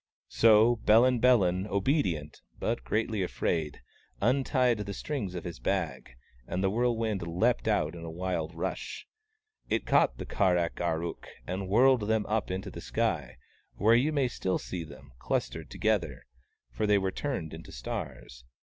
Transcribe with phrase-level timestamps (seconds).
[0.29, 3.81] So Bellin Bellin, obedi ent, but greatly afraid,
[4.19, 6.15] untied the strings of his bag,
[6.47, 9.05] and the whirlwind leapt out with a wild rush.
[9.69, 13.37] It caught the Kar ak ar ook, and whirled them up into the sky,
[13.75, 16.25] where you may still see them, clustered together,
[16.71, 18.43] for they were turned into stars.